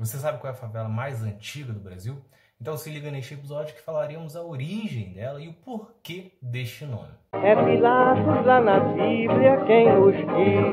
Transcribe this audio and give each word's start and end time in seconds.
Você 0.00 0.16
sabe 0.16 0.38
qual 0.38 0.50
é 0.50 0.56
a 0.56 0.58
favela 0.58 0.88
mais 0.88 1.22
antiga 1.22 1.74
do 1.74 1.78
Brasil? 1.78 2.16
Então 2.58 2.74
se 2.74 2.88
liga 2.88 3.10
neste 3.10 3.34
episódio 3.34 3.74
que 3.74 3.82
falaremos 3.82 4.34
a 4.34 4.42
origem 4.42 5.12
dela 5.12 5.38
e 5.42 5.48
o 5.48 5.52
porquê 5.52 6.38
deste 6.40 6.86
nome. 6.86 7.12
É 7.34 7.54
Pilatos 7.54 8.46
lá 8.46 8.62
na 8.62 8.80
Bíblia 8.80 9.62
quem 9.66 9.92
nos 9.92 10.16
diz. 10.16 10.72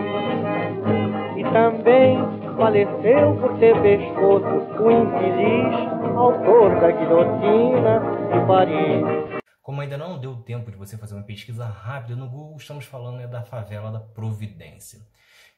E 1.36 1.44
também 1.52 2.18
faleceu 2.56 3.36
por 3.42 3.60
ter 3.60 3.76
pescoço 3.82 4.82
o 4.82 4.92
infeliz 4.92 5.76
autor 6.16 6.80
da 6.80 6.90
guilhotina 6.90 8.00
de 8.32 8.48
Paris. 8.48 9.42
Como 9.62 9.82
ainda 9.82 9.98
não 9.98 10.18
deu 10.18 10.38
tempo 10.38 10.72
de 10.72 10.78
você 10.78 10.98
fazer 10.98 11.16
uma 11.16 11.24
pesquisa 11.24 11.66
rápida 11.66 12.16
no 12.16 12.30
Google, 12.30 12.56
estamos 12.56 12.86
falando 12.86 13.18
né, 13.18 13.28
da 13.28 13.44
favela 13.44 13.92
da 13.92 14.00
Providência. 14.00 15.02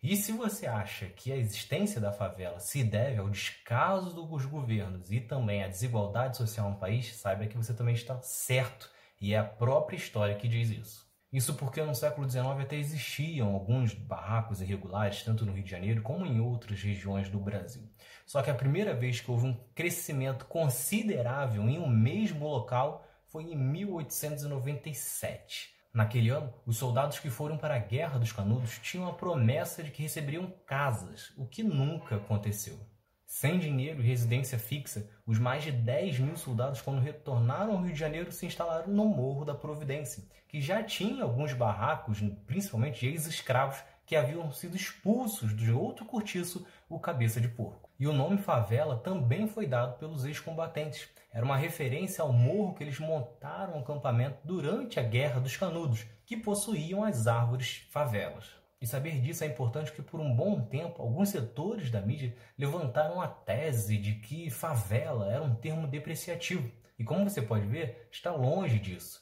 E 0.02 0.16
se 0.16 0.31
você 0.31 0.66
acha 0.66 1.07
que 1.07 1.29
a 1.29 1.36
existência 1.36 1.99
da 1.99 2.13
favela 2.13 2.57
se 2.59 2.86
deve 2.86 3.20
ao 3.20 3.29
descaso 3.29 4.13
dos 4.13 4.45
governos 4.45 5.11
e 5.11 5.20
também 5.20 5.62
à 5.62 5.67
desigualdade 5.67 6.38
social 6.38 6.70
no 6.70 6.77
país, 6.77 7.13
saiba 7.16 7.48
que 7.48 7.58
você 7.58 7.73
também 7.73 7.95
está 7.95 8.17
certo. 8.22 8.89
E 9.20 9.34
é 9.34 9.38
a 9.38 9.44
própria 9.44 9.98
história 9.98 10.35
que 10.35 10.48
diz 10.48 10.70
isso. 10.70 11.05
Isso 11.31 11.53
porque 11.53 11.80
no 11.84 11.94
século 11.94 12.27
XIX 12.30 12.62
até 12.62 12.77
existiam 12.77 13.53
alguns 13.53 13.94
barracos 13.94 14.62
irregulares, 14.62 15.22
tanto 15.22 15.45
no 15.45 15.52
Rio 15.52 15.66
de 15.66 15.70
Janeiro 15.70 16.02
como 16.02 16.25
em 16.25 16.39
outras 16.39 16.81
regiões 16.81 17.30
do 17.30 17.38
Brasil. 17.38 17.84
Só 18.25 18.41
que 18.41 18.50
a 18.50 18.55
primeira 18.55 18.95
vez 18.95 19.20
que 19.20 19.30
houve 19.30 19.47
um 19.47 19.59
crescimento 19.75 20.45
considerável 20.45 21.67
em 21.70 21.77
um 21.77 21.89
mesmo 21.89 22.47
local 22.47 23.05
foi 23.27 23.52
em 23.52 23.55
1897. 23.55 25.77
Naquele 25.99 26.30
ano, 26.30 26.53
os 26.66 26.77
soldados 26.77 27.20
que 27.20 27.30
foram 27.30 27.58
para 27.58 27.76
a 27.76 27.80
Guerra 27.80 28.17
dos 28.17 28.31
Canudos 28.31 28.80
tinham 28.81 29.09
a 29.09 29.13
promessa 29.13 29.84
de 29.84 29.91
que 29.91 30.02
receberiam 30.02 30.49
casas, 30.66 31.34
o 31.35 31.45
que 31.45 31.62
nunca 31.62 32.16
aconteceu. 32.16 32.80
Sem 33.25 33.59
dinheiro 33.59 33.99
e 33.99 34.08
residência 34.08 34.58
fixa, 34.58 35.09
os 35.27 35.38
mais 35.38 35.62
de 35.62 35.73
10 35.73 36.20
mil 36.20 36.38
soldados, 36.38 36.80
quando 36.80 37.02
retornaram 37.02 37.73
ao 37.73 37.81
Rio 37.81 37.92
de 37.92 38.00
Janeiro, 38.00 38.31
se 38.31 38.45
instalaram 38.45 38.88
no 38.88 39.09
Morro 39.09 39.44
da 39.44 39.53
Providência, 39.53 40.23
que 40.47 40.61
já 40.61 40.81
tinha 40.81 41.25
alguns 41.25 41.52
barracos, 41.52 42.22
principalmente 42.47 43.02
de 43.02 43.08
ex-escravos, 43.08 43.83
que 44.05 44.16
haviam 44.16 44.50
sido 44.53 44.77
expulsos 44.77 45.53
de 45.53 45.70
outro 45.70 46.05
cortiço, 46.05 46.66
o 46.88 46.97
Cabeça 46.97 47.42
de 47.42 47.50
Porco. 47.50 47.89
E 48.00 48.08
o 48.08 48.14
nome 48.14 48.38
favela 48.38 48.97
também 48.97 49.45
foi 49.47 49.67
dado 49.67 49.97
pelos 49.97 50.25
ex-combatentes, 50.25 51.09
era 51.31 51.45
uma 51.45 51.58
referência 51.58 52.23
ao 52.23 52.33
morro 52.33 52.73
que 52.73 52.83
eles 52.83 52.97
montaram 52.97 53.75
um 53.75 53.80
acampamento 53.81 54.39
durante 54.44 55.00
a 55.00 55.03
Guerra 55.03 55.39
dos 55.39 55.55
Canudos, 55.55 56.05
que 56.25 56.36
possuíam 56.36 57.03
as 57.03 57.27
árvores 57.27 57.88
favelas. 57.92 58.45
E 58.81 58.88
saber 58.88 59.20
disso 59.20 59.44
é 59.44 59.47
importante 59.47 59.92
porque, 59.92 60.02
por 60.02 60.20
um 60.20 60.33
bom 60.33 60.61
tempo, 60.61 61.02
alguns 61.02 61.30
setores 61.30 61.92
da 61.92 62.02
mídia 62.02 62.36
levantaram 62.58 63.22
a 63.22 63.27
tese 63.27 63.97
de 63.97 64.16
que 64.16 64.50
favela 64.50 65.31
era 65.31 65.44
um 65.44 65.53
termo 65.53 65.86
depreciativo. 65.88 66.72
E 66.97 67.03
como 67.03 67.30
você 67.30 67.42
pode 67.42 67.67
ver, 67.67 68.08
está 68.11 68.31
longe 68.31 68.80
disso. 68.80 69.22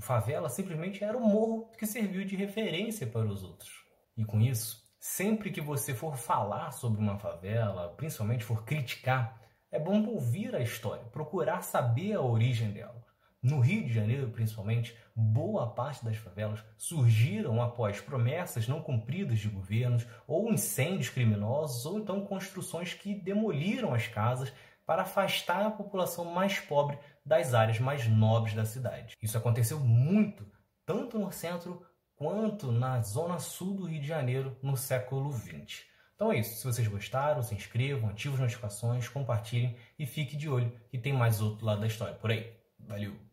Favela 0.00 0.48
simplesmente 0.48 1.04
era 1.04 1.16
o 1.16 1.20
morro 1.20 1.70
que 1.76 1.86
serviu 1.86 2.24
de 2.24 2.34
referência 2.34 3.06
para 3.06 3.26
os 3.26 3.42
outros. 3.42 3.84
E 4.16 4.24
com 4.24 4.40
isso, 4.40 4.87
sempre 4.98 5.50
que 5.50 5.60
você 5.60 5.94
for 5.94 6.16
falar 6.16 6.70
sobre 6.72 7.00
uma 7.00 7.18
favela, 7.18 7.94
principalmente 7.96 8.44
for 8.44 8.64
criticar, 8.64 9.40
é 9.70 9.78
bom 9.78 10.04
ouvir 10.06 10.54
a 10.54 10.60
história, 10.60 11.04
procurar 11.06 11.62
saber 11.62 12.14
a 12.14 12.22
origem 12.22 12.70
dela. 12.70 13.06
No 13.40 13.60
Rio 13.60 13.84
de 13.84 13.92
Janeiro, 13.92 14.30
principalmente, 14.30 14.96
boa 15.14 15.68
parte 15.72 16.04
das 16.04 16.16
favelas 16.16 16.64
surgiram 16.76 17.62
após 17.62 18.00
promessas 18.00 18.66
não 18.66 18.82
cumpridas 18.82 19.38
de 19.38 19.48
governos, 19.48 20.06
ou 20.26 20.52
incêndios 20.52 21.08
criminosos, 21.08 21.86
ou 21.86 22.00
então 22.00 22.26
construções 22.26 22.94
que 22.94 23.14
demoliram 23.14 23.94
as 23.94 24.08
casas 24.08 24.52
para 24.84 25.02
afastar 25.02 25.64
a 25.64 25.70
população 25.70 26.24
mais 26.24 26.58
pobre 26.58 26.98
das 27.24 27.54
áreas 27.54 27.78
mais 27.78 28.08
nobres 28.08 28.54
da 28.54 28.64
cidade. 28.64 29.16
Isso 29.22 29.38
aconteceu 29.38 29.78
muito, 29.78 30.44
tanto 30.84 31.18
no 31.18 31.30
centro 31.30 31.86
quanto 32.18 32.72
na 32.72 33.00
zona 33.00 33.38
sul 33.38 33.74
do 33.74 33.86
Rio 33.86 34.00
de 34.00 34.06
Janeiro 34.06 34.58
no 34.60 34.76
século 34.76 35.32
XX. 35.32 35.84
Então 36.16 36.32
é 36.32 36.40
isso. 36.40 36.56
Se 36.56 36.64
vocês 36.64 36.88
gostaram, 36.88 37.42
se 37.44 37.54
inscrevam, 37.54 38.10
ativem 38.10 38.34
as 38.34 38.40
notificações, 38.40 39.08
compartilhem 39.08 39.76
e 39.96 40.04
fique 40.04 40.36
de 40.36 40.48
olho 40.48 40.72
que 40.90 40.98
tem 40.98 41.12
mais 41.12 41.40
outro 41.40 41.64
lado 41.64 41.80
da 41.80 41.86
história 41.86 42.14
por 42.14 42.32
aí. 42.32 42.52
Valeu! 42.80 43.27